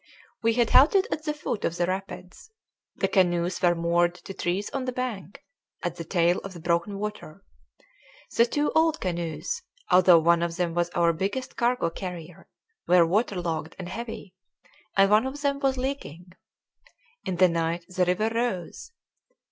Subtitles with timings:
[0.41, 2.49] We had halted at the foot of the rapids.
[2.95, 5.43] The canoes were moored to trees on the bank,
[5.83, 7.43] at the tail of the broken water.
[8.35, 9.61] The two old canoes,
[9.91, 12.47] although one of them was our biggest cargo carrier,
[12.87, 14.33] were water logged and heavy,
[14.97, 16.31] and one of them was leaking.
[17.23, 18.91] In the night the river rose.